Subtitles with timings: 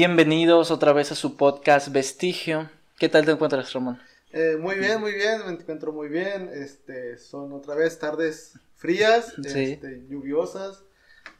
[0.00, 2.70] Bienvenidos otra vez a su podcast Vestigio.
[3.00, 4.00] ¿Qué tal te encuentras, Ramón?
[4.30, 6.48] Eh, muy bien, muy bien, me encuentro muy bien.
[6.54, 10.84] Este, son otra vez tardes frías, este, lluviosas.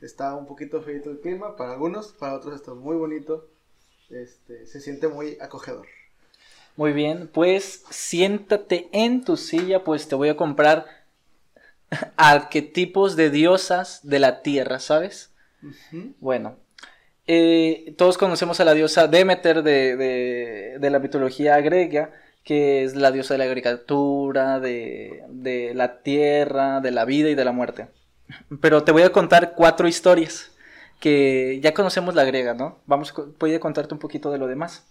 [0.00, 3.48] Está un poquito feito el clima para algunos, para otros está muy bonito.
[4.10, 5.86] Este, se siente muy acogedor.
[6.74, 10.84] Muy bien, pues siéntate en tu silla, pues te voy a comprar
[12.16, 15.30] arquetipos de diosas de la tierra, ¿sabes?
[16.18, 16.56] Bueno,
[17.30, 22.10] eh, todos conocemos a la diosa Demeter de, la mitología griega,
[22.42, 27.44] que es la diosa de la agricultura, de, la tierra, de la vida y de
[27.44, 27.88] la muerte.
[28.62, 30.52] Pero te voy a contar cuatro historias
[31.00, 32.78] que ya conocemos la griega, ¿no?
[32.86, 34.88] Vamos, voy a contarte un poquito de lo demás.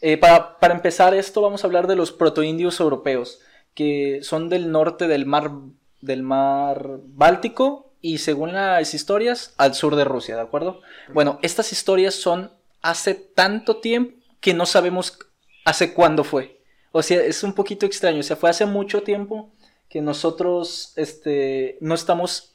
[0.00, 3.40] Eh, para, para, empezar esto, vamos a hablar de los protoindios europeos,
[3.74, 5.52] que son del norte del mar,
[6.00, 10.80] del mar Báltico y según las historias, al sur de Rusia, ¿de acuerdo?
[11.12, 15.18] Bueno, estas historias son hace tanto tiempo que no sabemos
[15.64, 16.62] hace cuándo fue.
[16.92, 18.20] O sea, es un poquito extraño.
[18.20, 19.52] O sea, fue hace mucho tiempo
[19.88, 22.54] que nosotros este, no estamos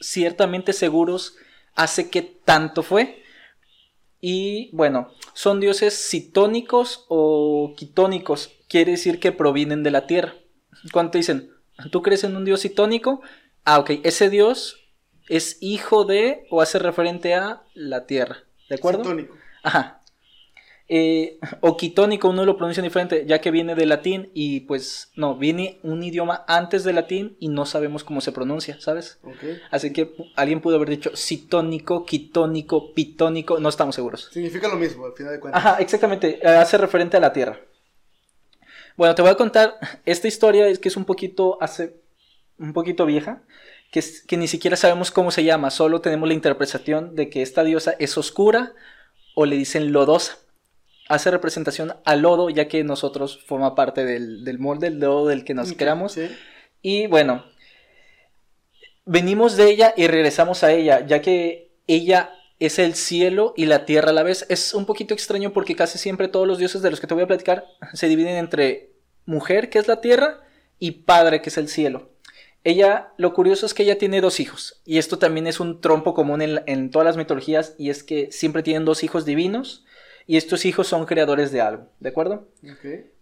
[0.00, 1.34] ciertamente seguros
[1.74, 3.22] hace qué tanto fue.
[4.18, 8.50] Y bueno, son dioses citónicos o quitónicos.
[8.66, 10.36] Quiere decir que provienen de la tierra.
[10.90, 11.50] Cuando te dicen,
[11.90, 13.20] ¿tú crees en un dios citónico?
[13.66, 14.84] Ah, ok, ese dios
[15.28, 18.44] es hijo de o hace referente a la tierra.
[18.68, 19.02] ¿De acuerdo?
[19.02, 19.34] Quitónico.
[19.62, 20.02] Ajá.
[20.88, 25.34] Eh, o quitónico uno lo pronuncia diferente, ya que viene de latín y pues no,
[25.36, 29.18] viene un idioma antes de latín y no sabemos cómo se pronuncia, ¿sabes?
[29.24, 29.60] Okay.
[29.72, 34.28] Así que alguien pudo haber dicho citónico, quitónico, pitónico, no estamos seguros.
[34.32, 35.64] Significa lo mismo, al final de cuentas.
[35.64, 37.58] Ajá, exactamente, eh, hace referente a la tierra.
[38.96, 41.96] Bueno, te voy a contar esta historia, es que es un poquito, hace,
[42.58, 43.42] un poquito vieja
[43.90, 47.94] que, ni siquiera sabemos cómo se llama, solo tenemos la interpretación de que esta diosa
[47.98, 48.74] es oscura
[49.34, 50.38] o le dicen lodosa.
[51.08, 55.54] Hace representación al lodo, ya que nosotros forma parte del, molde del lodo del que
[55.54, 56.18] nos creamos.
[56.82, 57.44] Y bueno,
[59.04, 63.84] venimos de ella y regresamos a ella, ya que ella es el cielo y la
[63.84, 64.46] tierra a la vez.
[64.48, 67.22] Es un poquito extraño porque casi siempre todos los dioses de los que te voy
[67.22, 68.90] a platicar se dividen entre
[69.26, 70.40] mujer, que es la tierra,
[70.78, 72.10] y padre, que es el cielo.
[72.66, 76.14] Ella, lo curioso es que ella tiene dos hijos, y esto también es un trompo
[76.14, 79.84] común en, todas las mitologías, y es que siempre tienen dos hijos divinos,
[80.26, 82.48] y estos hijos son creadores de algo, ¿de acuerdo?
[82.78, 83.12] Okay.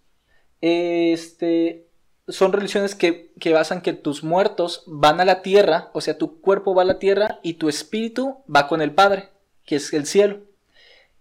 [0.62, 1.86] Este,
[2.26, 6.40] son religiones que, que, basan que tus muertos van a la tierra, o sea, tu
[6.40, 9.28] cuerpo va a la tierra y tu espíritu va con el Padre,
[9.66, 10.40] que es el cielo.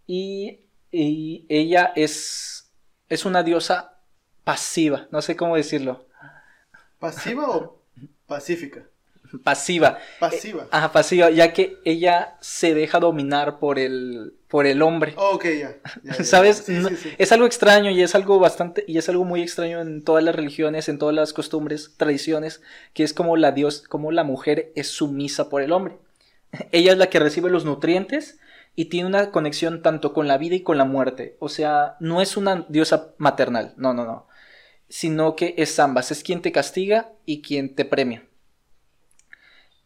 [0.07, 0.61] Y,
[0.93, 2.71] y ella es,
[3.09, 3.99] es una diosa
[4.45, 6.05] pasiva, no sé cómo decirlo.
[6.99, 7.82] ¿Pasiva o
[8.27, 8.87] Pacífica.
[9.43, 9.97] Pasiva.
[10.19, 10.63] Pasiva.
[10.63, 15.13] Eh, ajá, pasiva, ya que ella se deja dominar por el, por el hombre.
[15.17, 15.75] Oh, ok, ya.
[16.23, 16.65] ¿Sabes?
[17.17, 20.35] Es algo extraño y es algo bastante, y es algo muy extraño en todas las
[20.35, 22.61] religiones, en todas las costumbres, tradiciones,
[22.93, 25.97] que es como la Dios, como la mujer es sumisa por el hombre.
[26.71, 28.39] Ella es la que recibe los nutrientes
[28.75, 31.37] y tiene una conexión tanto con la vida y con la muerte.
[31.39, 34.27] O sea, no es una diosa maternal, no, no, no
[34.93, 38.27] sino que es ambas, es quien te castiga y quien te premia.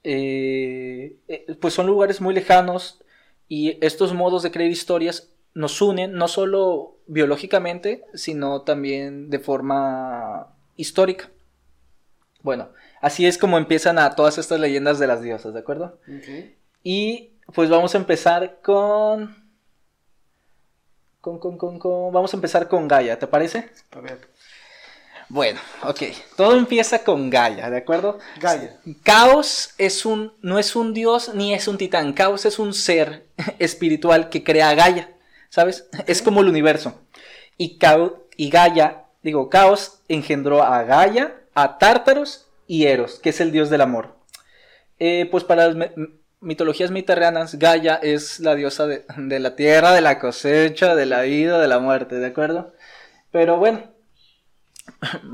[0.03, 3.01] Eh, eh, pues son lugares muy lejanos
[3.47, 10.53] y estos modos de creer historias nos unen no solo biológicamente, sino también de forma
[10.75, 11.31] histórica.
[12.41, 12.67] Bueno,
[12.99, 16.01] así es como empiezan a todas estas leyendas de las diosas, ¿de acuerdo?
[16.83, 19.47] Y pues vamos a empezar con...
[21.21, 22.11] Con, con, con, con...
[22.11, 23.69] Vamos a empezar con Gaia, ¿te parece?
[23.91, 24.19] A ver.
[25.29, 26.03] Bueno, ok.
[26.37, 28.19] Todo empieza con Gaia, ¿de acuerdo?
[28.39, 28.77] Gaia.
[29.03, 32.13] Caos es un, no es un dios ni es un titán.
[32.13, 33.25] Caos es un ser
[33.59, 35.11] espiritual que crea a Gaia,
[35.49, 35.87] ¿sabes?
[36.07, 37.01] Es como el universo.
[37.57, 37.77] Y,
[38.37, 43.69] y Gaia, digo, Caos engendró a Gaia, a Tártaros y Eros, que es el dios
[43.69, 44.15] del amor.
[44.99, 45.89] Eh, pues para las
[46.39, 51.23] mitologías mediterráneas, Gaia es la diosa de, de la tierra, de la cosecha, de la
[51.23, 52.73] vida, de la muerte, ¿de acuerdo?
[53.31, 53.96] Pero bueno,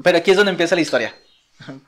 [0.03, 1.15] pero aquí es donde empieza la historia.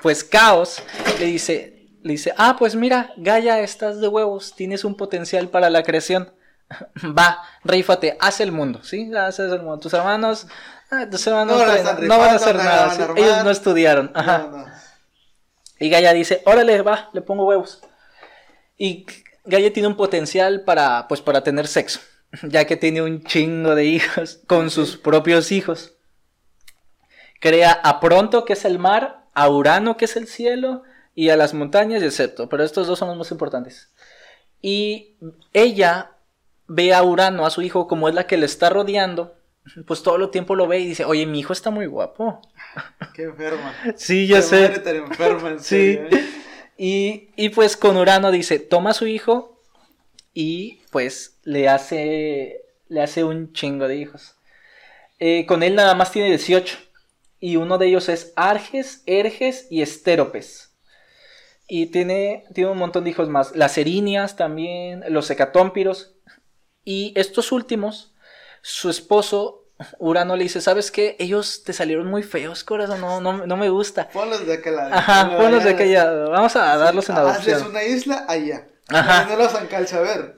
[0.02, 0.82] Pues Caos
[1.20, 5.70] le dice, le dice, ah, pues mira, Gaia, estás de huevos, tienes un potencial para
[5.70, 6.34] la creación.
[7.18, 9.12] Va, rífate, haz el mundo, ¿sí?
[9.16, 9.80] Haces el mundo.
[9.80, 10.48] Tus hermanos,
[10.92, 14.14] ah, tus hermanos no, van a hacer nada, ellos no estudiaron.
[15.80, 17.82] Y Gaia dice, órale, va, le pongo huevos.
[18.78, 19.06] Y
[19.44, 22.00] Gaia tiene un potencial para, pues, para tener sexo,
[22.44, 25.95] ya que tiene un chingo de hijos con sus propios hijos.
[27.40, 30.84] Crea a Pronto, que es el mar, a Urano, que es el cielo,
[31.14, 32.50] y a las montañas y septo.
[32.50, 33.94] Pero estos dos son los más importantes.
[34.62, 35.16] Y
[35.54, 36.12] ella
[36.68, 39.38] ve a Urano, a su hijo, como es la que le está rodeando,
[39.88, 42.42] pues todo el tiempo lo ve y dice, oye, mi hijo está muy guapo.
[43.14, 43.74] Qué enferma.
[43.96, 44.70] Sí, ya sé.
[44.70, 46.00] Madre enferma, en sí.
[46.00, 46.10] ¿eh?
[46.78, 49.62] Y, y pues con Urano dice, toma a su hijo
[50.34, 54.36] y pues le hace, le hace un chingo de hijos.
[55.20, 56.78] Eh, con él nada más tiene 18
[57.46, 60.74] y uno de ellos es Arges, Erges y Estéropes.
[61.68, 63.56] Y tiene, tiene un montón de hijos más.
[63.56, 66.16] Las erinias también, los hecatómpiros.
[66.84, 68.16] Y estos últimos,
[68.64, 69.68] su esposo
[70.00, 71.18] Urano le dice, ¿sabes qué?
[71.20, 74.10] Ellos te salieron muy feos, corazón, no, no, no me gusta.
[74.10, 76.12] Ponlos de aquella Ajá, ponlos de aquella.
[76.12, 77.58] Vamos a darlos en adopción.
[77.58, 78.70] Haces una isla allá.
[78.88, 79.28] Ajá.
[79.30, 80.36] No los a ver.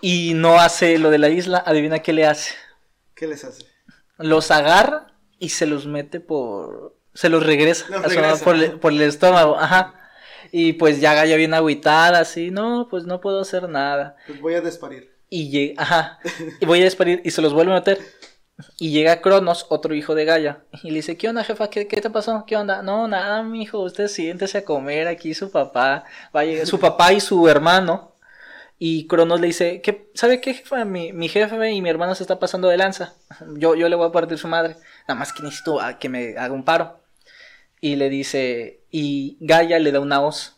[0.00, 2.54] Y no hace lo de la isla, adivina qué le hace.
[3.14, 3.66] ¿Qué les hace?
[4.16, 6.96] Los agarra y se los mete por...
[7.14, 7.86] Se los regresa,
[8.44, 9.94] por, el, por, el, estómago, ajá.
[10.52, 14.16] Y pues ya Gaia bien agüitada, así, no, pues no puedo hacer nada.
[14.26, 15.12] Pues voy a desparir.
[15.28, 16.18] Y llega, ajá,
[16.60, 17.98] y voy a desparir y se los vuelve a meter.
[18.78, 21.70] Y llega Cronos, otro hijo de Gaia, y le dice, ¿qué onda, jefa?
[21.70, 22.44] ¿Qué, qué te pasó?
[22.46, 22.82] ¿Qué onda?
[22.82, 26.04] No, nada, mi hijo, usted siéntese a comer aquí, su papá,
[26.34, 28.16] va a llegar, su papá y su hermano.
[28.80, 30.84] Y Cronos le dice, ¿qué, ¿sabe qué, jefa?
[30.84, 33.14] Mi, mi, jefe y mi hermano se está pasando de lanza.
[33.56, 34.76] Yo, yo le voy a partir su madre.
[35.08, 37.00] Nada más que necesito que me haga un paro.
[37.80, 40.56] Y le dice, y Gaia le da una voz.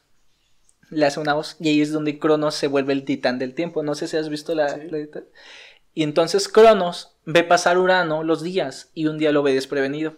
[0.90, 1.56] Le hace una voz.
[1.60, 3.82] Y ahí es donde Cronos se vuelve el titán del tiempo.
[3.82, 4.76] No sé si has visto la...
[4.76, 4.98] la
[5.94, 10.14] y entonces Cronos ve pasar Urano los días y un día lo ve desprevenido.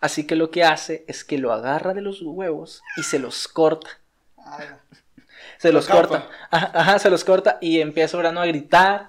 [0.00, 3.48] Así que lo que hace es que lo agarra de los huevos y se los
[3.48, 3.90] corta.
[5.58, 6.28] se los corta.
[6.50, 9.08] Ajá, se los corta y empieza Urano a gritar.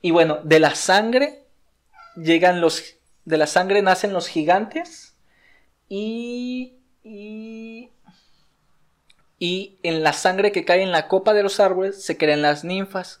[0.00, 1.44] Y bueno, de la sangre
[2.16, 2.97] llegan los.
[3.28, 5.14] De la sangre nacen los gigantes.
[5.86, 6.78] Y.
[7.04, 7.90] Y.
[9.38, 12.64] Y en la sangre que cae en la copa de los árboles se crean las
[12.64, 13.20] ninfas.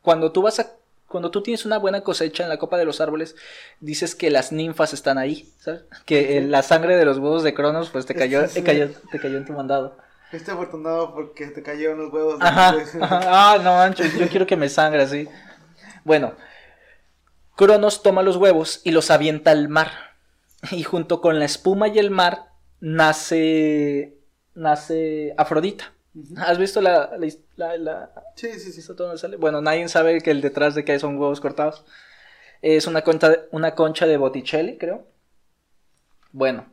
[0.00, 0.72] Cuando tú vas a
[1.06, 3.36] cuando tú tienes una buena cosecha en la copa de los árboles,
[3.80, 5.82] dices que las ninfas están ahí, ¿sabes?
[6.06, 9.36] Que la sangre de los huevos de Cronos, pues te cayó, te cayó, te cayó
[9.36, 9.98] en tu mandado.
[10.32, 12.38] Estoy afortunado porque te cayeron los huevos.
[12.38, 15.28] De ajá, Ah, no, Ancho, yo quiero que me sangre así.
[16.04, 16.32] Bueno,
[17.56, 19.90] Cronos toma los huevos y los avienta al mar.
[20.70, 24.16] Y junto con la espuma y el mar nace,
[24.54, 25.92] nace Afrodita.
[26.36, 27.10] ¿Has visto la,
[27.56, 28.82] la, Sí, sí, sí.
[29.16, 29.36] Sale?
[29.36, 31.84] Bueno, nadie sabe que el detrás de que hay son huevos cortados.
[32.60, 35.06] Es una concha, una concha de Botticelli, creo.
[36.32, 36.72] Bueno,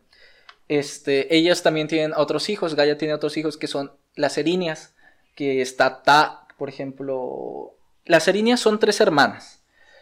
[0.67, 2.75] este, ellas también tienen otros hijos.
[2.75, 4.93] Gaia tiene otros hijos que son las erinias,
[5.35, 7.77] que está Ta, por ejemplo.
[8.05, 9.58] Las erinias son tres hermanas.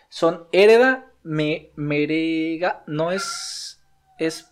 [0.09, 3.81] Son Hereda, Me, Merega, no es,
[4.18, 4.51] es,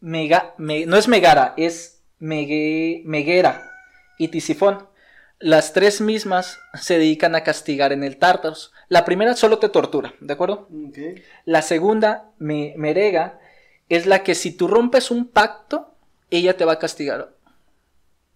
[0.00, 3.70] Mega, no es Megara, es Megue, Meguera
[4.18, 4.88] y Tisifón.
[5.38, 8.72] Las tres mismas se dedican a castigar en el Tártaros.
[8.88, 10.68] La primera solo te tortura, ¿de acuerdo?
[11.44, 13.40] La segunda, me, Merega,
[13.88, 15.94] es la que si tú rompes un pacto,
[16.30, 17.33] ella te va a castigar.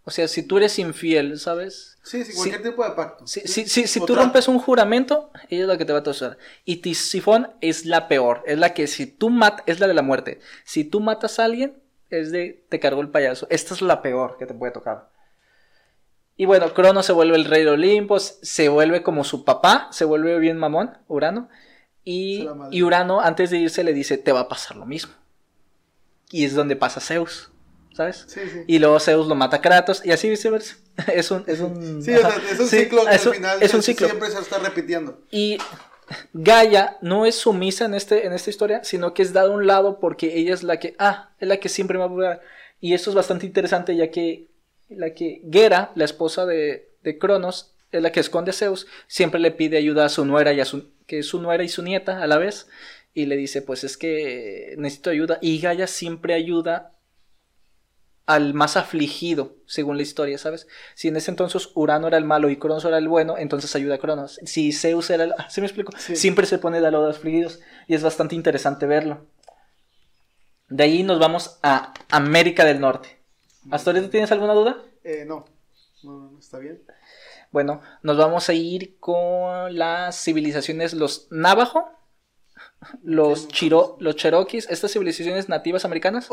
[0.08, 1.98] O sea, si tú eres infiel, ¿sabes?
[2.02, 3.26] Sí, sí, cualquier tipo de pacto.
[3.26, 6.38] Si, si, tú rompes un juramento, ella es la que te va a torturar.
[6.64, 10.00] Y Tisifón es la peor, es la que si tú matas, es la de la
[10.00, 10.40] muerte.
[10.64, 13.46] Si tú matas a alguien, es de te cargó el payaso.
[13.50, 15.10] Esta es la peor que te puede tocar.
[16.38, 20.06] Y bueno, Crono se vuelve el rey de Olimpo, se vuelve como su papá, se
[20.06, 21.50] vuelve bien mamón, Urano.
[22.02, 22.48] Y,
[22.82, 25.12] Urano, antes de irse, le dice, te va a pasar lo mismo.
[26.30, 27.50] Y es donde pasa Zeus,
[27.94, 28.24] ¿sabes?
[28.28, 28.64] Sí, sí.
[28.66, 30.76] Y luego Zeus lo mata a Kratos y así viceversa.
[31.12, 31.44] es un...
[31.46, 34.06] Es un sí, es un ciclo que al final es un ciclo.
[34.06, 35.20] siempre se está repitiendo.
[35.30, 35.58] Y
[36.32, 39.66] Gaia no es sumisa en, este, en esta historia, sino que es dada a un
[39.66, 42.42] lado porque ella es la que, ah, es la que siempre va a jugar.
[42.80, 44.48] Y eso es bastante interesante ya que
[44.88, 49.40] la que Gera, la esposa de, de Cronos, es la que esconde a Zeus, siempre
[49.40, 51.82] le pide ayuda a su nuera y a su, que es su nuera y su
[51.82, 52.68] nieta a la vez,
[53.14, 56.92] y le dice, pues es que necesito ayuda, y Gaia siempre ayuda
[58.28, 60.68] al más afligido, según la historia, ¿sabes?
[60.94, 63.94] Si en ese entonces Urano era el malo y Cronos era el bueno, entonces ayuda
[63.94, 64.38] a Cronos.
[64.44, 65.34] Si Zeus era el...
[65.48, 65.92] ¿Sí me explico?
[65.96, 69.26] Siempre se pone de lado de los afligidos y es bastante interesante verlo.
[70.68, 73.18] De ahí nos vamos a América del Norte.
[73.70, 74.76] ¿Hasta ahorita tienes alguna duda?
[75.04, 75.46] Eh, no.
[76.02, 76.82] no, no, está bien.
[77.50, 81.90] Bueno, nos vamos a ir con las civilizaciones, los Navajo,
[83.02, 86.28] los Chiro, los Cherokees, estas civilizaciones nativas americanas,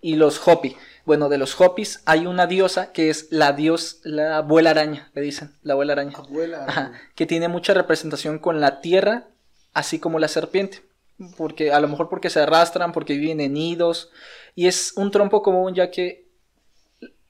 [0.00, 0.76] y los Hopi.
[1.04, 5.22] Bueno, de los Hopis hay una diosa que es la dios, la abuela araña, le
[5.22, 6.16] dicen, la abuela araña.
[6.16, 9.28] Abuela que tiene mucha representación con la tierra,
[9.72, 10.82] así como la serpiente.
[11.36, 14.10] Porque a lo mejor porque se arrastran, porque viven en nidos.
[14.54, 16.26] Y es un trompo común ya que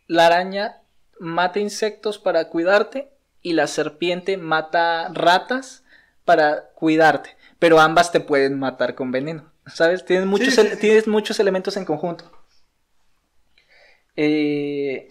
[0.09, 0.81] la araña
[1.21, 3.11] mata insectos para cuidarte
[3.43, 5.85] y la serpiente mata ratas
[6.25, 10.05] para cuidarte, pero ambas te pueden matar con veneno, ¿sabes?
[10.05, 12.31] Tienes muchos, tienes muchos elementos en conjunto.
[14.17, 15.09] Eh,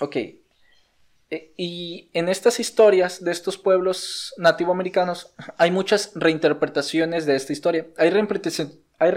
[0.00, 0.16] ok.
[0.16, 7.86] Eh, y en estas historias de estos pueblos nativoamericanos hay muchas reinterpretaciones de esta historia.
[7.96, 8.12] Hay,
[8.98, 9.12] hay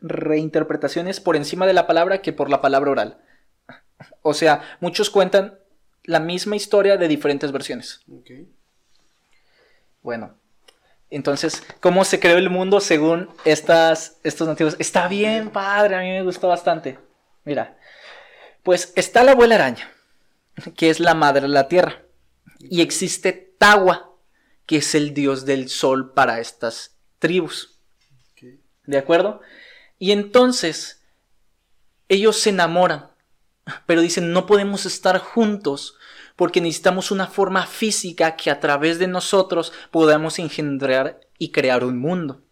[0.00, 3.18] reinterpretaciones por encima de la palabra que por la palabra oral.
[4.22, 5.58] O sea, muchos cuentan
[6.04, 8.00] la misma historia de diferentes versiones.
[10.02, 10.36] Bueno,
[11.16, 14.76] entonces, ¿cómo se creó el mundo según estas, estos nativos?
[14.78, 16.98] Está bien, padre, a mí me gustó bastante.
[17.44, 17.78] Mira,
[18.62, 19.90] pues está la abuela araña,
[20.76, 22.02] que es la madre de la tierra.
[22.58, 24.10] Y existe Tawa,
[24.66, 27.80] que es el dios del sol para estas tribus.
[28.84, 29.40] ¿De acuerdo?
[29.98, 31.04] Y entonces,
[32.08, 33.12] ellos se enamoran
[33.86, 35.96] pero dicen, no podemos estar juntos
[36.36, 41.98] porque necesitamos una forma física que a través de nosotros podamos engendrar y crear un
[41.98, 42.42] mundo.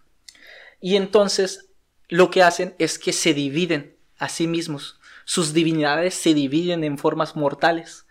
[0.81, 1.71] Y entonces
[2.09, 4.99] lo que hacen es que se dividen a sí mismos.
[5.25, 8.07] Sus divinidades se dividen en formas mortales.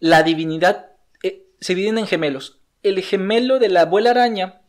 [0.00, 2.60] La divinidad eh, se dividen en gemelos.
[2.82, 4.62] El gemelo de la abuela araña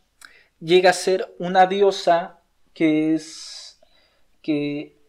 [0.60, 2.40] llega a ser una diosa
[2.74, 3.80] que es
[4.42, 5.00] que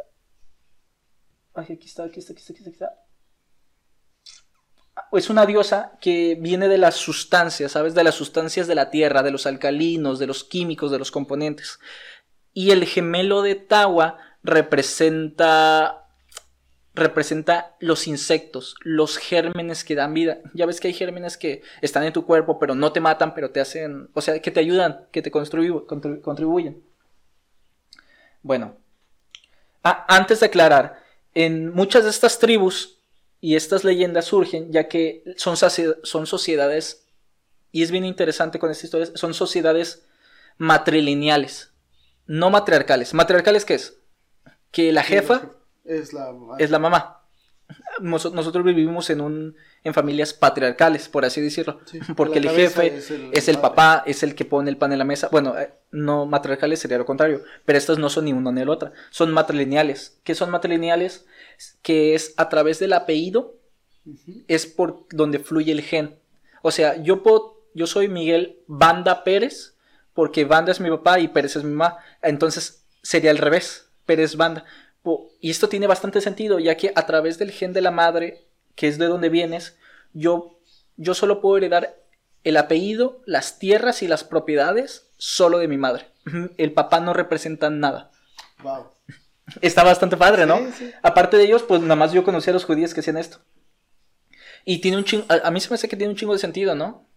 [1.54, 3.04] Ay, aquí está, aquí está, aquí está, aquí está,
[5.12, 7.94] Es una diosa que viene de las sustancias, ¿sabes?
[7.94, 11.80] De las sustancias de la tierra, de los alcalinos, de los químicos, de los componentes.
[12.54, 16.02] Y el gemelo de Tawa representa
[16.94, 20.40] representa los insectos, los gérmenes que dan vida.
[20.54, 23.52] Ya ves que hay gérmenes que están en tu cuerpo, pero no te matan, pero
[23.52, 26.84] te hacen, o sea, que te ayudan, que te contribuyen.
[28.44, 28.76] Bueno,
[29.84, 31.02] antes de aclarar,
[31.34, 32.98] en muchas de estas tribus
[33.42, 37.08] y estas leyendas surgen ya que son, son sociedades,
[37.72, 40.06] y es bien interesante con estas historias, son sociedades
[40.58, 41.74] matrilineales,
[42.28, 43.14] no matriarcales.
[43.16, 43.98] ¿Matriarcales qué es?
[44.70, 47.21] Que la jefa es la, es la mamá.
[48.02, 51.80] Nosotros vivimos en un en familias patriarcales, por así decirlo,
[52.16, 52.98] porque el jefe
[53.32, 55.30] es el, papá, es el que pone el pan en la mesa.
[55.32, 58.72] Bueno, eh, no matriarcales sería lo contrario, pero estas no son ni una ni la
[58.72, 60.20] otra, son matrilineales.
[60.24, 61.26] ¿Qué son matrilineales?
[61.82, 63.56] Que es a través del apellido,
[64.48, 66.16] es por donde fluye el gen.
[66.62, 69.76] O sea, yo puedo, yo soy Miguel Banda Pérez,
[70.14, 74.36] porque Banda es mi papá y Pérez es mi mamá, entonces sería al revés, Pérez
[74.36, 74.66] Banda.
[75.40, 78.88] Y esto tiene bastante sentido, ya que a través del gen de la madre que
[78.88, 79.78] es de donde vienes,
[80.14, 80.60] yo,
[80.98, 81.98] yo solo puedo heredar
[82.44, 86.08] el apellido, las tierras y las propiedades solo de mi madre.
[86.58, 88.12] El papá no representa nada.
[88.64, 88.92] Wow.
[89.62, 90.60] Está bastante padre, ¿no?
[91.02, 93.40] Aparte de ellos, pues nada más yo conocí a los judíos que hacían esto.
[94.64, 96.76] Y tiene un chingo, a, mí se me hace que tiene un chingo de sentido,
[96.76, 97.08] ¿no?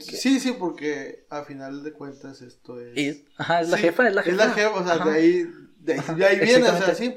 [0.00, 3.22] Sí, sí, porque a final de cuentas esto es...
[3.36, 4.32] ajá, es la jefa, es la jefa.
[4.32, 7.16] Es la jefa, o sea, de ahí, de ahí, viene, o sea, sí.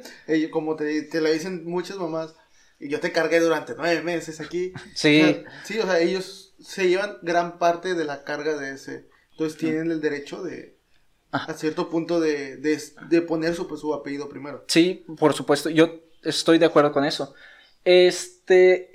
[0.52, 2.36] como te, te la dicen muchas mamás,
[2.82, 4.74] y yo te cargué durante nueve meses aquí.
[4.96, 5.44] Sí.
[5.64, 9.08] sí, o sea, ellos se llevan gran parte de la carga de ese.
[9.32, 10.78] Entonces tienen el derecho de,
[11.32, 11.46] ah.
[11.48, 14.66] a cierto punto, de, de, poner su, pues, su apellido primero.
[14.68, 15.70] Sí, por supuesto.
[15.70, 17.36] Yo estoy de acuerdo con eso.
[17.86, 18.91] Este.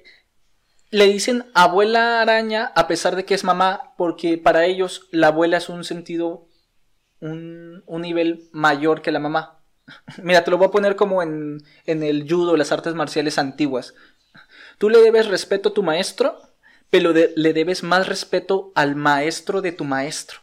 [0.96, 5.58] Le dicen abuela araña a pesar de que es mamá, porque para ellos la abuela
[5.58, 6.48] es un sentido,
[7.20, 9.60] un, un nivel mayor que la mamá.
[10.22, 13.92] Mira, te lo voy a poner como en, el judo, las artes marciales antiguas.
[14.78, 16.40] Tú le debes respeto a tu maestro,
[16.88, 20.38] pero le debes más respeto al maestro de tu maestro.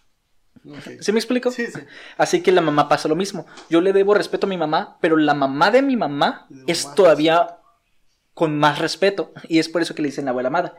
[0.99, 1.49] ¿Sí me explico?
[1.49, 1.79] Sí, sí.
[2.15, 3.47] Así que la mamá pasa lo mismo.
[3.71, 7.57] Yo le debo respeto a mi mamá, pero la mamá de mi mamá es todavía
[8.33, 9.31] con más respeto.
[9.47, 10.75] Y es por eso que le dicen la abuela amada.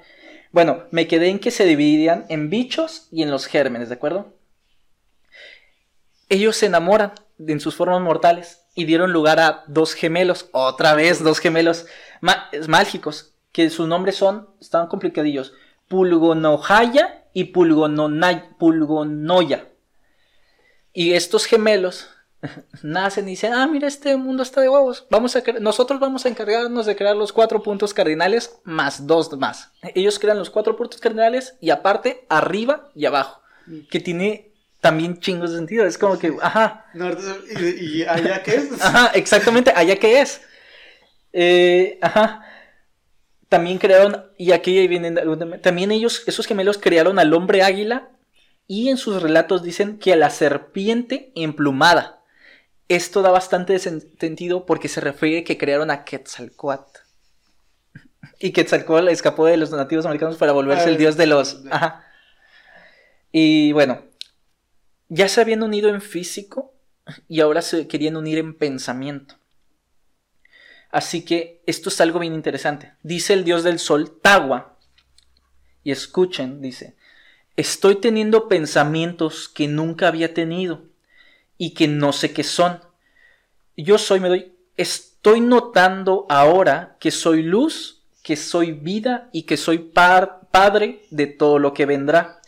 [0.53, 4.35] Bueno, me quedé en que se dividían en bichos y en los gérmenes, ¿de acuerdo?
[6.29, 11.23] Ellos se enamoran en sus formas mortales y dieron lugar a dos gemelos, otra vez
[11.23, 11.87] dos gemelos
[12.69, 15.53] mágicos, que sus nombres son, estaban complicadillos,
[15.89, 18.49] Pulgonojaya y Pulgonoya.
[20.93, 22.09] Y estos gemelos
[22.83, 25.07] nacen y dicen, ah, mira, este mundo está de huevos.
[25.11, 29.73] Vamos a nosotros vamos a encargarnos de crear los cuatro puntos cardinales más dos más.
[29.95, 33.41] Ellos crean los cuatro puntos cardinales y aparte arriba y abajo,
[33.91, 35.87] que tiene también chingos de sentido.
[35.87, 36.87] Es como que, ajá.
[37.81, 38.83] ¿Y, allá qué es?
[38.83, 40.43] Ajá, exactamente, allá qué es.
[41.33, 42.43] Eh, ajá.
[43.49, 45.19] También crearon, y aquí vienen,
[45.63, 48.11] también ellos, esos gemelos crearon al hombre águila
[48.67, 52.14] y en sus relatos dicen que a la serpiente emplumada.
[52.89, 57.01] Esto da bastante sentido porque se refiere que crearon a Quetzalcoatl.
[58.41, 61.63] Y Quetzalcoatl escapó de los nativos americanos para volverse el dios de los...
[61.71, 62.05] Ajá.
[63.33, 64.03] Y bueno,
[65.09, 66.75] ya se habían unido en físico
[67.29, 69.37] y ahora se querían unir en pensamiento.
[70.91, 72.93] Así que esto es algo bien interesante.
[73.03, 74.79] Dice el dios del sol, Tawa,
[75.83, 76.97] y escuchen, dice,
[77.57, 80.94] estoy teniendo pensamientos que nunca había tenido
[81.59, 82.81] y que no sé qué son.
[83.77, 89.57] Yo soy, me doy, estoy notando ahora que soy luz, que soy vida y que
[89.57, 92.41] soy padre de todo lo que vendrá.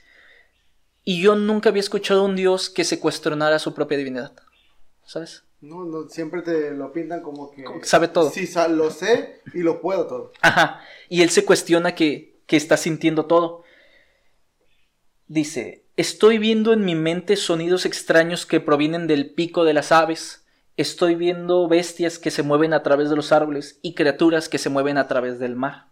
[1.05, 4.33] Y yo nunca había escuchado a un Dios que se cuestionara su propia divinidad.
[5.05, 5.45] ¿Sabes?
[5.61, 7.65] No, no, siempre te lo pintan como que...
[7.83, 8.31] Sabe todo.
[8.31, 10.33] Sí, lo sé y lo puedo todo.
[10.43, 10.81] Ajá.
[11.09, 13.65] Y él se cuestiona que, que está sintiendo todo.
[15.29, 20.45] Dice, estoy viendo en mi mente sonidos extraños que provienen del pico de las aves.
[20.76, 24.69] Estoy viendo bestias que se mueven a través de los árboles y criaturas que se
[24.69, 25.87] mueven a través del mar.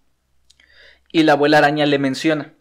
[1.10, 2.54] Y la abuela araña le menciona,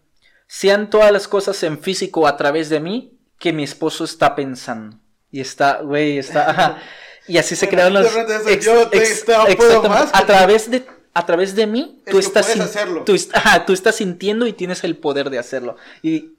[0.46, 4.98] sean todas las cosas en físico a través de mí que mi esposo está pensando.
[5.30, 6.78] Y está, güey, está...
[7.28, 8.06] y así se crearon los...
[10.12, 10.86] a través de
[11.16, 12.52] a través de mí, tú estás,
[13.06, 13.16] tú,
[13.66, 15.76] tú, estás sintiendo y tienes el poder de hacerlo.
[16.02, 16.34] Y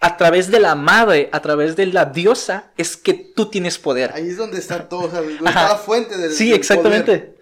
[0.00, 4.12] a través de la madre, a través de la diosa, es que tú tienes poder.
[4.12, 7.34] Ahí es donde está todo, o sea, donde está la fuente del Sí, exactamente.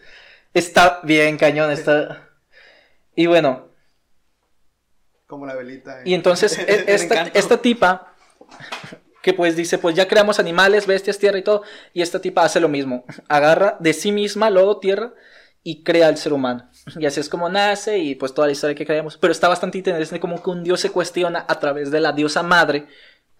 [0.54, 2.28] Está bien, cañón, está...
[3.14, 3.72] Y bueno,
[5.32, 6.02] como la velita.
[6.04, 8.14] Y entonces e, esta, esta, tipa,
[9.22, 11.62] que pues dice, pues ya creamos animales, bestias, tierra y todo,
[11.94, 15.14] y esta tipa hace lo mismo, agarra de sí misma lodo, tierra,
[15.62, 16.68] y crea al ser humano.
[16.96, 19.16] Y así es como nace y pues toda la historia que creamos.
[19.16, 22.42] Pero está bastante interesante como que un dios se cuestiona a través de la diosa
[22.42, 22.88] madre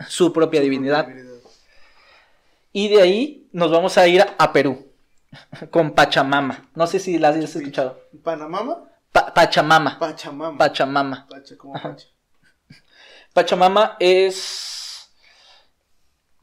[0.08, 1.08] su propia divinidad.
[2.72, 4.92] Y de ahí nos vamos a ir a Perú
[5.70, 6.70] con Pachamama.
[6.74, 8.00] No sé si la has escuchado.
[8.22, 8.88] ¿Panamama?
[9.12, 9.98] Pachamama.
[9.98, 10.58] Pachamama.
[10.58, 11.26] Pachamama.
[13.32, 15.10] Pachamama es.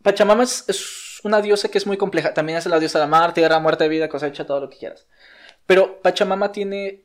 [0.03, 2.33] Pachamama es, una diosa que es muy compleja.
[2.33, 5.05] También es la diosa de la mar, tierra, muerte, vida, cosecha, todo lo que quieras.
[5.69, 7.03] Pero Pachamama tiene.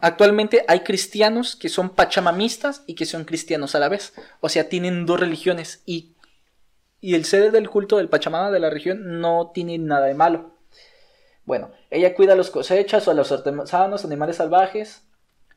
[0.00, 4.14] Actualmente hay cristianos que son pachamamistas y que son cristianos a la vez.
[4.40, 5.82] O sea, tienen dos religiones.
[5.84, 6.14] Y,
[7.02, 10.54] y el sede del culto del Pachamama de la región no tiene nada de malo.
[11.44, 15.02] Bueno, ella cuida a los cosechas o a los artesanos, animales salvajes,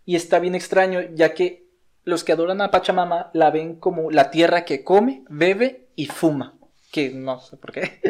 [0.06, 1.70] y está bien extraño, ya que
[2.04, 6.56] los que adoran a Pachamama la ven como la tierra que come, bebe y fuma.
[6.92, 8.02] Que no sé por qué.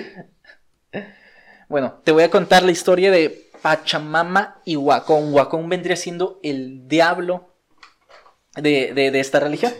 [1.70, 5.34] bueno, te voy a contar la historia de Pachamama y Huacón.
[5.34, 7.56] Huacón vendría siendo el diablo
[8.56, 9.74] de, de esta religión.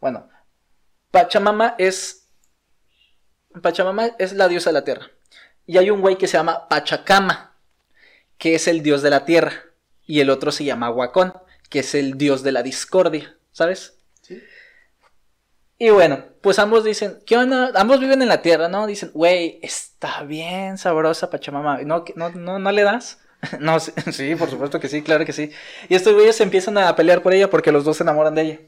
[0.00, 0.28] Bueno,
[1.10, 2.28] Pachamama es.
[3.60, 5.10] Pachamama es la diosa de la tierra.
[5.66, 7.56] Y hay un güey que se llama Pachacama,
[8.38, 9.52] que es el dios de la tierra.
[10.06, 11.34] Y el otro se llama Huacón,
[11.70, 13.98] que es el dios de la discordia, ¿sabes?
[15.82, 17.72] Y bueno, pues ambos dicen, ¿qué onda?
[17.74, 18.86] Ambos viven en la tierra, ¿no?
[18.86, 21.82] Dicen, güey, está bien sabrosa Pachamama.
[21.82, 23.18] ¿No, no, no, no le das?
[23.58, 25.50] no, sí, por supuesto que sí, claro que sí.
[25.88, 28.60] Y estos güeyes empiezan a pelear por ella porque los dos se enamoran de ella.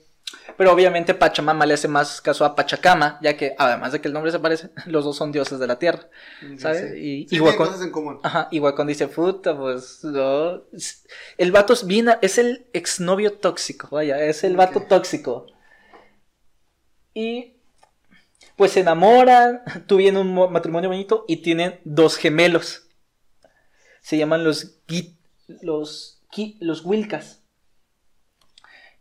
[0.56, 4.14] Pero obviamente Pachamama le hace más caso a Pachacama, ya que además de que el
[4.14, 6.08] nombre se parece, los dos son dioses de la tierra.
[6.58, 6.96] ¿Sabes?
[6.96, 8.18] Y, sí, cosas en común.
[8.24, 10.64] Ajá, y dice, puta, pues no.
[11.38, 15.53] El vato es bien, es el exnovio tóxico, vaya, es el vato tóxico.
[17.14, 17.54] Y
[18.56, 22.88] pues se enamoran, tuvieron un matrimonio bonito y tienen dos gemelos.
[24.02, 24.76] Se llaman los
[25.62, 27.40] los Wilkas.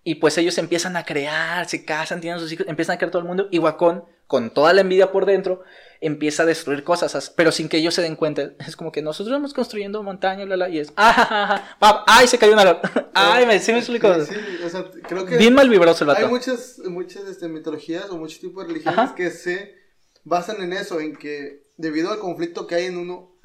[0.05, 3.21] Y pues ellos empiezan a crear, se casan, tienen sus hijos, empiezan a crear todo
[3.21, 3.47] el mundo.
[3.51, 5.61] Y Wacón, con toda la envidia por dentro,
[6.01, 8.53] empieza a destruir cosas, pero sin que ellos se den cuenta.
[8.65, 12.53] Es como que nosotros vamos construyendo montañas, bla, bla, y es, ah, ay, se cayó
[12.53, 12.81] una,
[13.13, 14.11] ay, me, sí me explico.
[14.25, 14.33] Sí,
[14.65, 16.25] o sea, creo que Bien mal vibroso el vato.
[16.25, 19.75] Hay muchas, muchas este, mitologías o muchos tipos de religiones que se
[20.23, 23.37] basan en eso, en que debido al conflicto que hay en uno,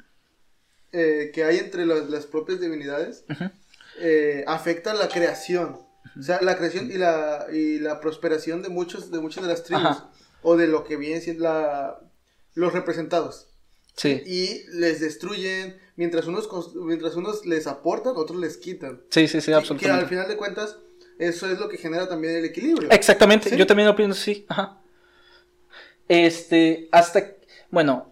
[0.91, 3.25] eh, que hay entre las, las propias divinidades,
[3.99, 5.77] eh, afecta la creación.
[6.19, 9.63] O sea, la creación y la, y la prosperación de, muchos, de muchas de las
[9.63, 10.01] tribus.
[10.41, 11.99] O de lo que viene siendo la,
[12.53, 13.47] los representados.
[13.95, 14.21] Sí.
[14.25, 19.01] Y les destruyen, mientras unos, mientras unos les aportan, otros les quitan.
[19.09, 19.85] Sí, sí, sí, absolutamente.
[19.85, 20.77] Que al final de cuentas,
[21.17, 22.89] eso es lo que genera también el equilibrio.
[22.91, 24.45] Exactamente, yo también opino sí.
[24.47, 24.81] Ajá.
[26.07, 27.35] Este, hasta,
[27.69, 28.11] bueno,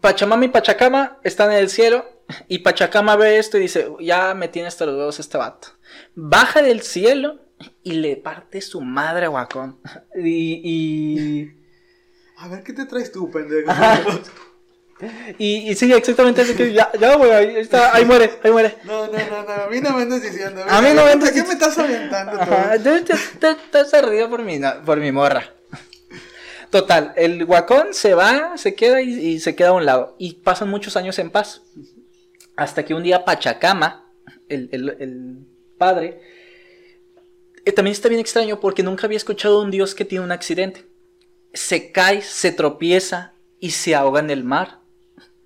[0.00, 2.04] Pachamama y Pachacama están en el cielo
[2.48, 5.68] y Pachacama ve esto y dice, ya me tiene hasta los huevos este vato.
[6.14, 7.38] Baja del cielo
[7.82, 9.78] y le parte su madre a Wacón.
[10.16, 11.52] Y,
[12.38, 13.70] A ver, ¿qué te traes tú, pendejo?
[15.38, 18.78] Y, y sí, exactamente así que ya, ya, güey, ahí está, ahí muere, ahí muere.
[18.82, 20.60] No, no, no, no, a mí no me andas diciendo.
[20.68, 24.58] A mí no me andas ¿Qué me estás yo te, te, te ardido por mi,
[24.58, 25.54] no- por mi morra.
[26.70, 30.16] Total, el guacón se va, se queda y, y se queda a un lado.
[30.18, 31.62] Y pasan muchos años en paz.
[32.56, 34.04] Hasta que un día Pachacama,
[34.48, 35.38] el, el- el
[35.78, 36.20] padre,
[37.64, 40.32] eh, también está bien extraño porque nunca había escuchado a un dios que tiene un
[40.32, 40.87] accidente.
[41.52, 44.80] Se cae, se tropieza y se ahoga en el mar.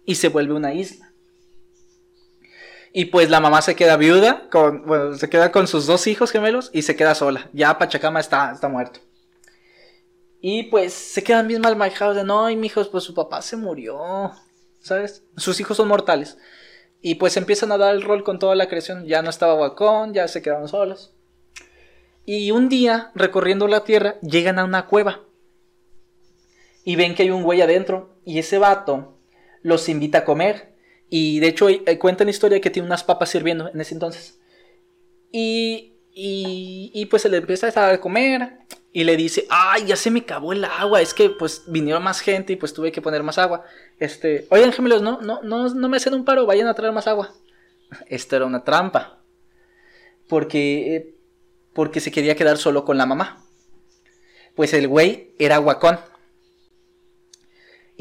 [0.05, 1.13] Y se vuelve una isla.
[2.93, 6.31] Y pues la mamá se queda viuda, con, bueno, se queda con sus dos hijos
[6.31, 7.49] gemelos y se queda sola.
[7.53, 9.01] Ya Pachacama está, está muerto.
[10.41, 13.57] Y pues se quedan bien mal manejados de no, y mijos, pues su papá se
[13.57, 14.33] murió.
[14.81, 15.23] ¿Sabes?
[15.37, 16.37] Sus hijos son mortales.
[17.01, 19.07] Y pues empiezan a dar el rol con toda la creación.
[19.07, 21.15] Ya no estaba Wacón, ya se quedaron solos.
[22.27, 25.21] Y un día, recorriendo la tierra, llegan a una cueva.
[26.85, 28.17] Y ven que hay un güey adentro.
[28.25, 29.19] Y ese vato
[29.63, 30.75] los invita a comer.
[31.09, 34.41] Y de hecho, eh, cuenta la historia que tiene unas papas sirviendo en ese entonces.
[35.31, 38.59] Y, y, y pues se le empieza a comer.
[38.95, 41.01] Y le dice, ay, ya se me acabó el agua.
[41.01, 43.65] Es que pues vinieron más gente y pues tuve que poner más agua.
[43.99, 47.07] Este, oigan, gemelos, no, no, no, no me hacen un paro, vayan a traer más
[47.07, 47.33] agua.
[48.09, 49.19] Esto era una trampa.
[50.29, 51.15] Porque, eh,
[51.73, 53.45] porque se quería quedar solo con la mamá.
[54.55, 55.99] Pues el güey era guacón.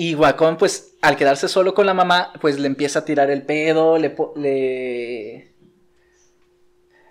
[0.02, 3.44] Y Guacón, pues, al quedarse solo con la mamá, pues le empieza a tirar el
[3.44, 5.54] pedo, le, le,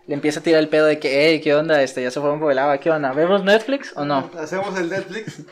[0.09, 1.81] le empieza a tirar el pedo de que, hey, ¿qué onda?
[1.85, 3.13] Este, ya se fueron por el agua, ¿qué onda?
[3.13, 4.29] ¿Vemos Netflix o no?
[4.37, 5.43] Hacemos el Netflix.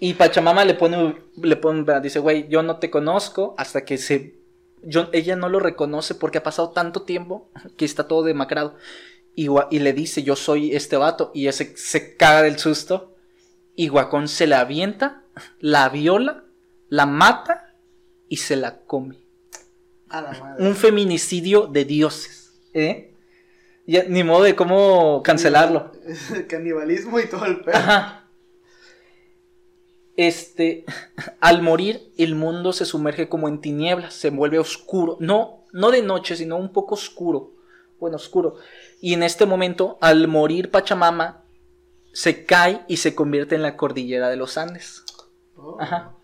[0.00, 4.34] Y Pachamama le pone, le pone, dice, güey, yo no te conozco hasta que se,
[4.82, 8.76] yo, ella no lo reconoce porque ha pasado tanto tiempo que está todo demacrado.
[9.34, 11.30] Y, y le dice, yo soy este vato.
[11.32, 13.14] Y ese se caga del susto.
[13.74, 15.22] Y Guacón se la avienta,
[15.58, 16.41] la viola,
[16.92, 17.74] la mata
[18.28, 19.16] y se la come.
[20.10, 20.68] A la madre.
[20.68, 22.52] Un feminicidio de dioses.
[22.74, 23.14] ¿Eh?
[23.86, 25.92] Ya, ni modo de cómo cancelarlo.
[26.48, 27.78] Canibalismo y todo el pedo.
[27.78, 28.28] Ajá.
[30.18, 30.84] Este,
[31.40, 35.16] al morir, el mundo se sumerge como en tinieblas, se vuelve oscuro.
[35.18, 37.54] No, no de noche, sino un poco oscuro.
[37.98, 38.56] Bueno, oscuro.
[39.00, 41.42] Y en este momento, al morir Pachamama,
[42.12, 45.04] se cae y se convierte en la cordillera de los Andes.
[45.56, 45.78] Oh.
[45.80, 46.18] Ajá.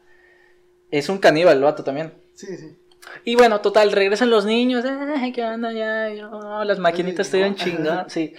[0.90, 2.14] Es un caníbal el vato también.
[2.35, 2.77] Sí, sí.
[3.24, 4.85] Y bueno, total, regresan los niños.
[5.35, 5.72] ¿qué onda?
[5.72, 6.09] Ya,
[6.64, 8.12] las maquinitas estuvieron chingadas.
[8.12, 8.35] Sí.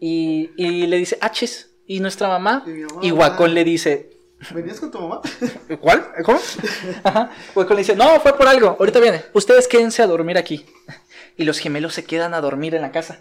[0.00, 1.70] Y, y le dice, achis.
[1.86, 2.62] ¿Y nuestra mamá?
[2.66, 3.54] Y mi mamá, Y Guacón ah.
[3.54, 4.14] le dice,
[4.52, 5.20] ¿Venías con tu mamá?
[5.80, 6.06] ¿cuál?
[6.24, 6.38] ¿Cómo?
[7.04, 7.30] Ajá.
[7.54, 8.76] Guacón le dice, no, fue por algo.
[8.78, 9.22] Ahorita viene.
[9.32, 10.66] Ustedes quédense a dormir aquí.
[11.36, 13.18] Y los gemelos se quedan a dormir en la casa.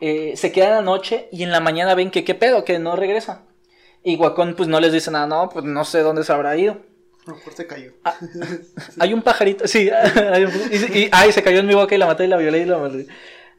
[0.00, 2.96] Eh, se quedan la noche y en la mañana ven que qué pedo, que no
[2.96, 3.42] regresa.
[4.04, 6.76] Y Guacón pues no les dice nada, no, pues no sé dónde se habrá ido.
[7.26, 7.92] A lo mejor se cayó.
[8.04, 8.16] Ah.
[9.00, 11.98] Hay un pajarito, sí, hay un- y, y- ay, se cayó en mi boca y
[11.98, 13.06] la maté y la violé y la maté.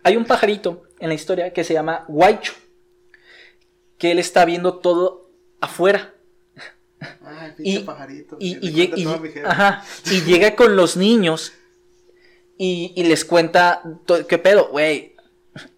[0.03, 2.53] Hay un pajarito en la historia que se llama Guaycho,
[3.97, 5.31] que él está viendo todo
[5.61, 6.13] afuera.
[7.25, 8.37] Ay, pinche Y, pajarito.
[8.39, 8.93] y,
[9.43, 9.83] ajá,
[10.27, 11.53] llega con los niños
[12.57, 13.81] y, les cuenta,
[14.29, 14.67] ¿qué pedo?
[14.69, 15.15] Güey,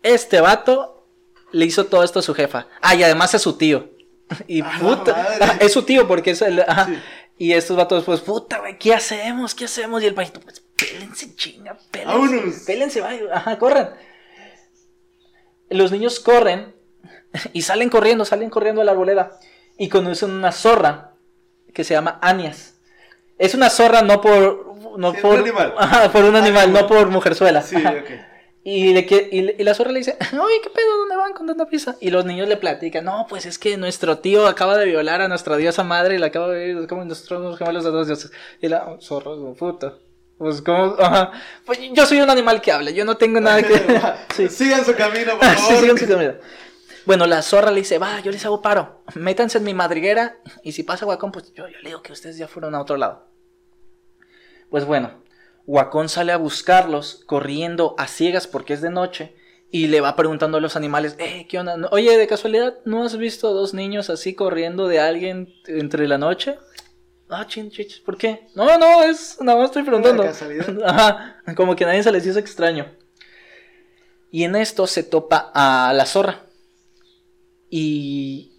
[0.03, 1.07] este vato
[1.53, 2.67] le hizo todo esto a su jefa.
[2.81, 3.89] Ah, y además es su tío.
[4.47, 6.59] Y puta, es su tío porque es el...
[6.61, 6.85] ajá.
[6.85, 6.99] Sí.
[7.39, 9.53] Y estos vatos, pues, puta, güey, ¿qué hacemos?
[9.53, 10.01] ¿Qué hacemos?
[10.01, 12.13] Y el pajito, pues, pélense, chinga, pélense.
[12.13, 12.55] Vámonos.
[12.65, 13.93] Pélense, vaya, ajá, corran.
[15.69, 16.73] Los niños corren
[17.53, 19.37] y salen corriendo, salen corriendo a la arboleda
[19.77, 21.13] y conocen una zorra
[21.73, 22.75] que se llama Anias.
[23.37, 24.65] Es una zorra no por...
[24.97, 25.75] No Sí, por un animal.
[25.77, 27.61] Ajá, por un animal, no por mujerzuela.
[27.61, 28.09] Sí, ok.
[28.69, 30.97] Y, le y, le- y la zorra le dice, oye, ¿qué pedo?
[30.97, 31.95] ¿Dónde van con tanta prisa?
[32.01, 35.29] Y los niños le platican, no, pues es que nuestro tío acaba de violar a
[35.29, 38.29] nuestra diosa madre y la acaba de como nosotros nos gemelos de dos dioses.
[38.61, 39.93] Y la oh, zorra, oh, puta.
[40.37, 41.31] Pues como, ajá.
[41.65, 43.73] Pues yo soy un animal que habla, yo no tengo nada que...
[44.35, 44.49] sí.
[44.49, 45.57] Sigan su camino, por favor.
[45.57, 46.33] sí, sigan su camino.
[47.05, 50.73] Bueno, la zorra le dice, va, yo les hago paro, métanse en mi madriguera y
[50.73, 53.29] si pasa Guacón, pues yo, yo le digo que ustedes ya fueron a otro lado.
[54.69, 55.23] Pues bueno,
[55.67, 59.35] Guacón sale a buscarlos corriendo a ciegas porque es de noche
[59.69, 61.75] y le va preguntando a los animales, eh, ¿qué onda?
[61.91, 66.17] Oye, de casualidad, ¿no has visto a dos niños así corriendo de alguien entre la
[66.17, 66.57] noche?
[67.29, 68.47] Ah, chin, chich, ¿por qué?
[68.55, 70.23] No, no, es nada más estoy preguntando.
[70.85, 72.95] Ajá, como que nadie se les hizo extraño.
[74.31, 76.45] Y en esto se topa a la zorra.
[77.69, 78.53] Y.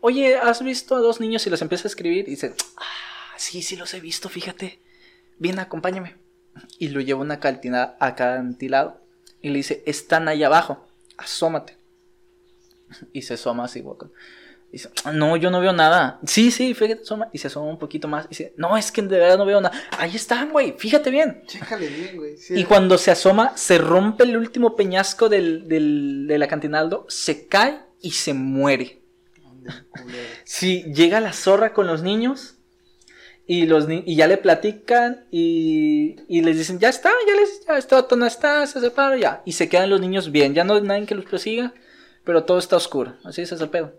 [0.00, 2.26] Oye, ¿has visto a dos niños y los empieza a escribir?
[2.26, 4.80] Y dice, ah, sí, sí los he visto, fíjate.
[5.38, 6.27] Bien, acompáñame.
[6.78, 9.00] Y lo lleva a una cantina acantilado.
[9.40, 11.76] Y le dice, están ahí abajo, asómate.
[13.12, 13.84] Y se asoma así,
[14.72, 16.18] dice, no, yo no veo nada.
[16.24, 17.28] Sí, sí, fíjate, asoma.
[17.32, 18.26] Y se asoma un poquito más.
[18.26, 19.78] Y dice, no, es que de verdad no veo nada.
[19.98, 21.42] Ahí están, güey, fíjate bien.
[21.46, 22.36] Chécale bien, güey.
[22.50, 27.80] y cuando se asoma, se rompe el último peñasco del, del, del acantinado, se cae
[28.00, 29.02] y se muere.
[30.44, 32.57] Sí, llega la zorra con los niños
[33.50, 37.78] y, los y ya le platican y, y, les dicen, ya está, ya les ya
[37.78, 39.42] está, no está, se separa, ya.
[39.46, 41.72] Y se quedan los niños bien, ya no hay nadie que los persiga,
[42.24, 43.94] pero todo está oscuro, así es el pedo.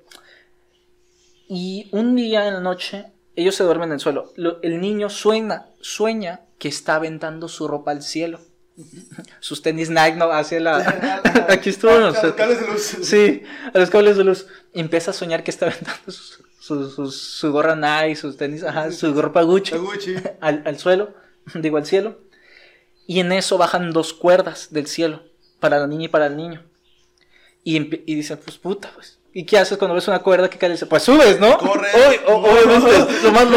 [1.47, 4.33] Y un día en la noche, ellos se duermen en el suelo.
[4.61, 8.39] el niño sueña, sueña que está aventando su ropa al cielo.
[9.39, 11.21] Sus tenis Nike, no, hacia la...
[11.49, 11.91] Aquí estuvo.
[11.91, 12.81] A, los cables de luz.
[13.01, 13.41] Sí,
[13.73, 14.45] a los cables de luz.
[14.73, 16.11] empieza a soñar que está aventando
[16.69, 20.15] su, gorra Nike, sus tenis, ajá, su ropa Gucci, Gucci.
[20.41, 21.13] Al, al, suelo,
[21.55, 22.19] digo al cielo.
[23.07, 25.23] Y en eso bajan dos cuerdas del cielo,
[25.59, 26.63] para la niña y para el niño.
[27.63, 30.75] Y, y dice, pues puta, pues ¿Y qué haces cuando ves una cuerda que cae?
[30.75, 31.57] Pues subes, ¿no?
[31.57, 31.87] Corre.
[32.27, 33.47] lo, más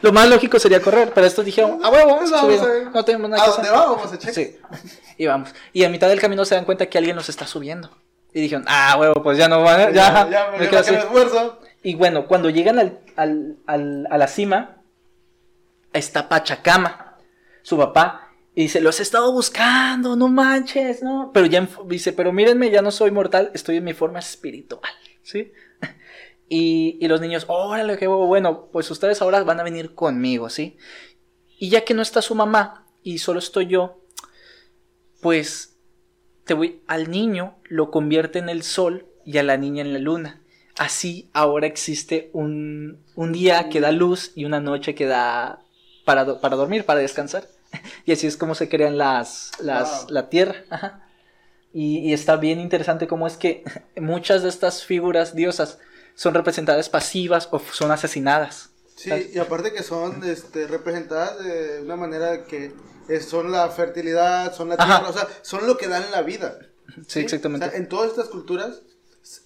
[0.00, 1.12] lo, más lógico sería correr.
[1.14, 4.12] Pero estos dijeron, ah, huevo, vamos, vamos a No tenemos nada ¿A dónde vamos?
[4.12, 4.34] A checar.
[4.34, 4.58] Sí.
[5.16, 5.50] Y vamos.
[5.72, 7.90] Y a mitad del camino se dan cuenta que alguien los está subiendo.
[8.32, 9.90] Y dijeron, ah, huevo, pues ya no van a.
[9.90, 10.94] Ya, ya, me, quedo así.
[10.94, 11.60] esfuerzo.
[11.84, 14.82] Y bueno, cuando llegan al, al, al, a la cima,
[15.92, 17.18] está Pachacama,
[17.62, 18.32] su papá.
[18.54, 21.30] Y dice, los he estado buscando, no manches, ¿no?
[21.34, 24.92] Pero ya dice, pero mírenme, ya no soy mortal, estoy en mi forma espiritual,
[25.22, 25.52] ¿sí?
[26.46, 30.76] Y, y los niños, órale, qué bueno, pues ustedes ahora van a venir conmigo, ¿sí?
[31.58, 33.98] Y ya que no está su mamá y solo estoy yo,
[35.22, 35.78] pues
[36.44, 39.98] te voy, al niño lo convierte en el sol y a la niña en la
[39.98, 40.43] luna.
[40.76, 45.60] Así ahora existe un, un día que da luz y una noche que da
[46.04, 47.48] para, para dormir, para descansar.
[48.04, 51.00] y así es como se crean las, las la tierra.
[51.72, 53.64] Y, está bien interesante cómo es que
[53.96, 55.78] muchas de estas figuras diosas
[56.14, 58.70] son representadas pasivas o son asesinadas.
[58.96, 62.72] Sí, y aparte que son este, representadas de una manera que
[63.20, 66.58] son la fertilidad, son la tierra, o sea, son lo que dan la vida.
[67.08, 67.76] Sí, exactamente.
[67.76, 68.82] en todas estas culturas,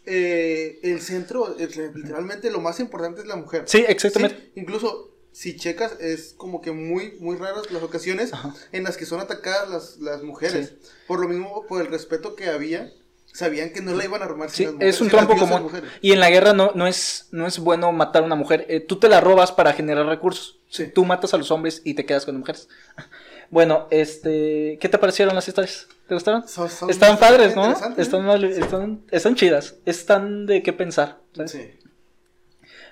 [0.07, 3.65] eh, el centro, literalmente lo más importante es la mujer.
[3.67, 4.51] Sí, exactamente.
[4.57, 8.33] Incluso si checas, es como que muy, muy raras las ocasiones
[8.73, 10.75] en las que son atacadas las, las mujeres.
[11.07, 12.93] Por lo mismo, por el respeto que había,
[13.33, 14.51] sabían que no la iban a armar.
[14.51, 15.71] Sí, es un trompo común.
[16.01, 18.67] Y en la guerra no, no, es, no es bueno matar a una mujer.
[18.69, 20.59] Eh, tú te la robas para generar recursos.
[20.93, 22.69] Tú matas a los hombres y te quedas con las mujeres.
[23.51, 25.89] Bueno, este, ¿qué te parecieron las historias?
[26.09, 26.43] ¿Te gustaron?
[26.89, 27.71] están padres, ¿no?
[27.71, 29.77] Están, están, están, chidas.
[29.85, 31.21] Están de qué pensar.
[31.45, 31.71] Sí.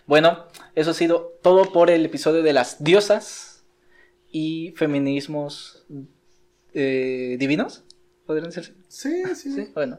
[0.04, 3.64] Bueno, eso ha sido todo por el episodio de las diosas
[4.30, 5.86] y feminismos
[6.74, 7.84] eh, divinos.
[8.26, 8.74] ¿Podrían ser?
[8.88, 9.70] Sí, sí, sí.
[9.72, 9.98] Bueno.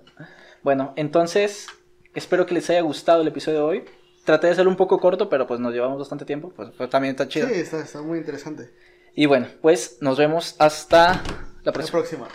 [0.61, 1.65] bueno, entonces
[2.13, 3.85] espero que les haya gustado el episodio de hoy.
[4.25, 6.53] Traté de hacerlo un poco corto, pero pues nos llevamos bastante tiempo.
[6.55, 7.47] Pues, pues también está chido.
[7.47, 8.69] Sí, está, está, muy interesante.
[9.15, 11.23] Y bueno, pues nos vemos hasta
[11.63, 11.97] la próxima.
[11.97, 12.27] La próxima.